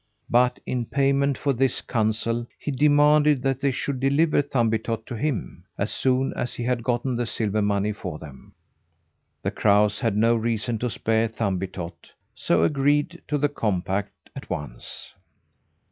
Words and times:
But 0.31 0.59
in 0.65 0.87
payment 0.87 1.37
for 1.37 1.53
this 1.53 1.79
counsel, 1.79 2.47
he 2.57 2.71
demanded 2.71 3.43
that 3.43 3.61
they 3.61 3.69
should 3.69 3.99
deliver 3.99 4.41
Thumbietot 4.41 5.05
to 5.05 5.15
him, 5.15 5.63
as 5.77 5.91
soon 5.91 6.33
as 6.35 6.55
he 6.55 6.63
had 6.63 6.81
gotten 6.83 7.13
the 7.15 7.27
silver 7.27 7.61
money 7.61 7.91
for 7.93 8.17
them. 8.17 8.55
The 9.43 9.51
crows 9.51 9.99
had 9.99 10.17
no 10.17 10.33
reason 10.35 10.79
to 10.79 10.89
spare 10.89 11.27
Thumbietot, 11.27 12.13
so 12.33 12.63
agreed 12.63 13.21
to 13.27 13.37
the 13.37 13.47
compact 13.49 14.31
at 14.35 14.49
once. 14.49 15.13